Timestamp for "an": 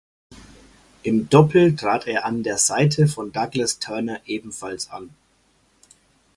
2.25-2.41, 4.89-5.11